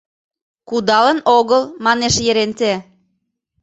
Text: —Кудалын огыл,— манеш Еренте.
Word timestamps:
—Кудалын 0.69 1.19
огыл,— 1.37 1.63
манеш 1.85 2.15
Еренте. 2.29 2.73